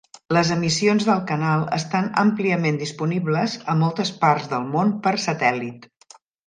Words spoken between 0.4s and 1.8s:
emissions del canal